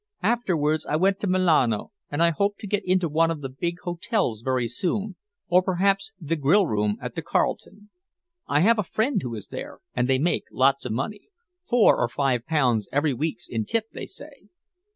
Afterwards 0.23 0.83
I 0.87 0.95
went 0.95 1.19
to 1.19 1.27
the 1.27 1.33
Milano, 1.33 1.91
and 2.09 2.23
I 2.23 2.31
hope 2.31 2.57
to 2.57 2.65
get 2.65 2.83
into 2.83 3.07
one 3.07 3.29
of 3.29 3.41
the 3.41 3.49
big 3.49 3.75
hotels 3.83 4.41
very 4.41 4.67
soon 4.67 5.15
or 5.47 5.61
perhaps 5.61 6.11
the 6.19 6.35
grill 6.35 6.65
room 6.65 6.97
at 6.99 7.13
the 7.13 7.21
Carlton. 7.21 7.91
I 8.47 8.61
have 8.61 8.79
a 8.79 8.83
friend 8.83 9.21
who 9.21 9.35
is 9.35 9.49
there, 9.49 9.77
and 9.93 10.07
they 10.07 10.17
make 10.17 10.45
lots 10.51 10.85
of 10.85 10.91
money 10.91 11.27
four 11.69 11.99
or 11.99 12.07
five 12.09 12.47
pounds 12.47 12.87
every 12.91 13.13
week 13.13 13.41
in 13.47 13.63
tips, 13.63 13.91
they 13.93 14.07
say." 14.07 14.47